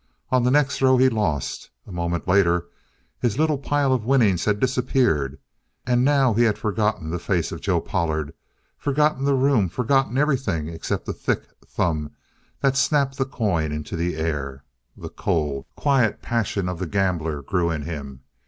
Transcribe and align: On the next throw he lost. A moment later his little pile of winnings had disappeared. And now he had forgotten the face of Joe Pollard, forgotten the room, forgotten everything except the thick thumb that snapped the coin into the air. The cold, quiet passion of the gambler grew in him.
On 0.31 0.41
the 0.43 0.49
next 0.49 0.79
throw 0.79 0.97
he 0.97 1.09
lost. 1.09 1.69
A 1.85 1.91
moment 1.91 2.27
later 2.27 2.65
his 3.19 3.37
little 3.37 3.59
pile 3.59 3.93
of 3.93 4.03
winnings 4.03 4.45
had 4.45 4.59
disappeared. 4.59 5.37
And 5.85 6.03
now 6.03 6.33
he 6.33 6.41
had 6.41 6.57
forgotten 6.57 7.11
the 7.11 7.19
face 7.19 7.51
of 7.51 7.61
Joe 7.61 7.79
Pollard, 7.79 8.33
forgotten 8.79 9.25
the 9.25 9.35
room, 9.35 9.69
forgotten 9.69 10.17
everything 10.17 10.69
except 10.69 11.05
the 11.05 11.13
thick 11.13 11.43
thumb 11.63 12.09
that 12.61 12.75
snapped 12.77 13.17
the 13.19 13.25
coin 13.25 13.71
into 13.71 13.95
the 13.95 14.15
air. 14.15 14.63
The 14.97 15.09
cold, 15.09 15.67
quiet 15.75 16.23
passion 16.23 16.67
of 16.67 16.79
the 16.79 16.87
gambler 16.87 17.43
grew 17.43 17.69
in 17.69 17.83
him. 17.83 18.21